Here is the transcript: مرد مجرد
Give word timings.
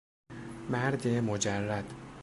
مرد 0.69 1.07
مجرد 1.07 1.93